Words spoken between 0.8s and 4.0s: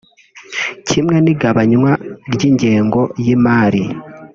Kimwe n’igabanywa ry’ingengo y’imari